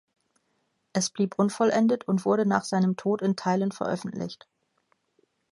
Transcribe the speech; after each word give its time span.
Es 0.93 1.11
blieb 1.11 1.37
unvollendet 1.37 2.07
und 2.07 2.25
wurde 2.25 2.47
nach 2.47 2.63
seinem 2.65 2.97
Tod 2.97 3.21
in 3.21 3.35
Teilen 3.35 3.71
veröffentlicht. 3.71 4.47